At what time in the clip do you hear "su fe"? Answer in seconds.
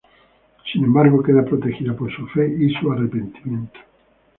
2.11-2.51